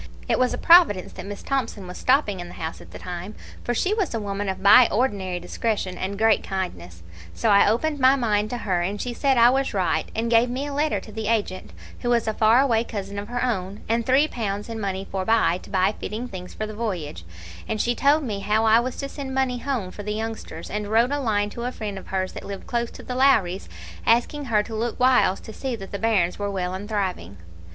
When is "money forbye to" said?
14.79-15.69